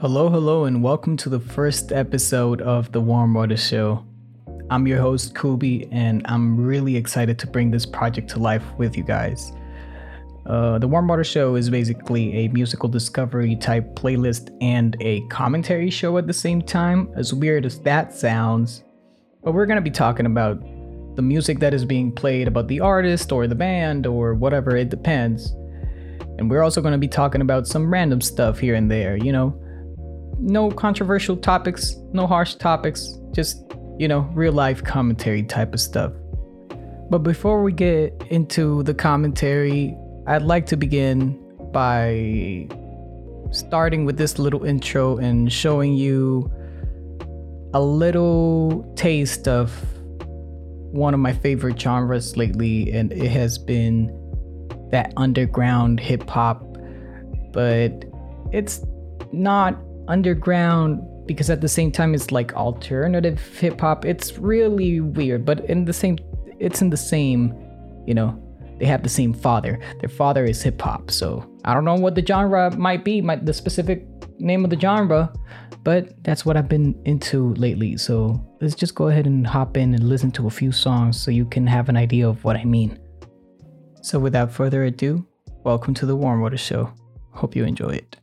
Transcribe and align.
Hello, 0.00 0.30
hello, 0.30 0.64
and 0.64 0.82
welcome 0.82 1.14
to 1.18 1.28
the 1.28 1.38
first 1.38 1.92
episode 1.92 2.62
of 2.62 2.90
The 2.90 3.02
Warm 3.02 3.34
Water 3.34 3.58
Show. 3.58 4.02
I'm 4.70 4.86
your 4.86 4.98
host, 4.98 5.34
Kubi, 5.34 5.92
and 5.92 6.22
I'm 6.24 6.58
really 6.58 6.96
excited 6.96 7.38
to 7.40 7.46
bring 7.46 7.70
this 7.70 7.84
project 7.84 8.30
to 8.30 8.38
life 8.38 8.64
with 8.78 8.96
you 8.96 9.02
guys. 9.02 9.52
Uh, 10.46 10.78
the 10.78 10.88
Warm 10.88 11.06
Water 11.06 11.22
Show 11.22 11.54
is 11.54 11.68
basically 11.68 12.32
a 12.32 12.48
musical 12.48 12.88
discovery 12.88 13.56
type 13.56 13.94
playlist 13.94 14.56
and 14.62 14.96
a 15.00 15.20
commentary 15.26 15.90
show 15.90 16.16
at 16.16 16.26
the 16.26 16.32
same 16.32 16.62
time, 16.62 17.12
as 17.14 17.34
weird 17.34 17.66
as 17.66 17.78
that 17.80 18.14
sounds. 18.14 18.82
But 19.44 19.52
we're 19.52 19.66
going 19.66 19.76
to 19.76 19.82
be 19.82 19.90
talking 19.90 20.24
about 20.24 20.62
the 21.16 21.22
music 21.22 21.58
that 21.58 21.74
is 21.74 21.84
being 21.84 22.10
played, 22.10 22.48
about 22.48 22.68
the 22.68 22.80
artist 22.80 23.32
or 23.32 23.46
the 23.46 23.54
band 23.54 24.06
or 24.06 24.32
whatever, 24.32 24.74
it 24.78 24.88
depends. 24.88 25.50
And 26.38 26.48
we're 26.48 26.62
also 26.62 26.80
going 26.80 26.92
to 26.92 26.98
be 26.98 27.06
talking 27.06 27.42
about 27.42 27.66
some 27.66 27.92
random 27.92 28.22
stuff 28.22 28.58
here 28.58 28.76
and 28.76 28.90
there, 28.90 29.18
you 29.18 29.30
know. 29.30 29.54
No 30.40 30.70
controversial 30.70 31.36
topics, 31.36 31.96
no 32.12 32.26
harsh 32.26 32.54
topics, 32.54 33.18
just, 33.32 33.62
you 33.98 34.08
know, 34.08 34.20
real 34.32 34.52
life 34.52 34.82
commentary 34.82 35.42
type 35.42 35.74
of 35.74 35.80
stuff. 35.80 36.12
But 37.10 37.18
before 37.18 37.62
we 37.62 37.72
get 37.72 38.14
into 38.30 38.82
the 38.84 38.94
commentary, 38.94 39.96
I'd 40.26 40.42
like 40.42 40.66
to 40.66 40.76
begin 40.76 41.38
by 41.72 42.68
starting 43.50 44.04
with 44.04 44.16
this 44.16 44.38
little 44.38 44.64
intro 44.64 45.18
and 45.18 45.52
showing 45.52 45.94
you 45.94 46.50
a 47.74 47.80
little 47.80 48.90
taste 48.96 49.46
of 49.46 49.72
one 50.92 51.14
of 51.14 51.20
my 51.20 51.32
favorite 51.32 51.80
genres 51.80 52.36
lately, 52.36 52.90
and 52.92 53.12
it 53.12 53.30
has 53.30 53.58
been 53.58 54.16
that 54.90 55.12
underground 55.16 56.00
hip 56.00 56.28
hop, 56.28 56.64
but 57.52 58.04
it's 58.52 58.84
not 59.32 59.76
underground 60.10 61.00
because 61.26 61.48
at 61.48 61.60
the 61.60 61.68
same 61.68 61.92
time 61.92 62.14
it's 62.14 62.32
like 62.32 62.52
alternative 62.54 63.40
hip 63.58 63.80
hop. 63.80 64.04
It's 64.04 64.36
really 64.38 65.00
weird, 65.00 65.44
but 65.44 65.64
in 65.66 65.84
the 65.84 65.92
same, 65.92 66.18
it's 66.58 66.82
in 66.82 66.90
the 66.90 66.96
same, 66.96 67.54
you 68.06 68.14
know, 68.14 68.38
they 68.78 68.86
have 68.86 69.02
the 69.02 69.08
same 69.08 69.32
father. 69.32 69.78
Their 70.00 70.08
father 70.08 70.44
is 70.44 70.62
hip 70.62 70.80
hop, 70.80 71.10
so 71.10 71.48
I 71.64 71.74
don't 71.74 71.84
know 71.84 71.94
what 71.94 72.14
the 72.14 72.26
genre 72.26 72.76
might 72.76 73.04
be, 73.04 73.20
might 73.20 73.46
the 73.46 73.52
specific 73.52 74.06
name 74.38 74.64
of 74.64 74.70
the 74.70 74.80
genre, 74.80 75.32
but 75.84 76.22
that's 76.24 76.44
what 76.44 76.56
I've 76.56 76.68
been 76.68 77.00
into 77.04 77.54
lately. 77.54 77.96
So 77.96 78.44
let's 78.60 78.74
just 78.74 78.94
go 78.94 79.08
ahead 79.08 79.26
and 79.26 79.46
hop 79.46 79.76
in 79.76 79.94
and 79.94 80.08
listen 80.08 80.30
to 80.32 80.46
a 80.46 80.50
few 80.50 80.72
songs 80.72 81.20
so 81.20 81.30
you 81.30 81.44
can 81.44 81.66
have 81.66 81.88
an 81.88 81.96
idea 81.96 82.28
of 82.28 82.42
what 82.42 82.56
I 82.56 82.64
mean. 82.64 82.98
So 84.02 84.18
without 84.18 84.50
further 84.50 84.84
ado, 84.84 85.26
welcome 85.62 85.94
to 85.94 86.06
the 86.06 86.16
Warm 86.16 86.40
Water 86.40 86.56
Show. 86.56 86.92
Hope 87.32 87.54
you 87.54 87.64
enjoy 87.64 87.90
it. 87.90 88.16